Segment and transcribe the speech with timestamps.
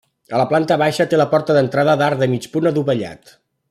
[0.37, 3.37] A la planta baixa té la porta d'entrada d'arc de mig punt adovellat.